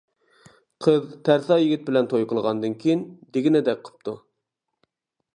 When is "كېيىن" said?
2.85-3.03